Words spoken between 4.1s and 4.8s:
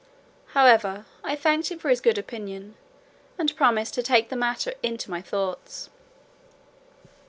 the matter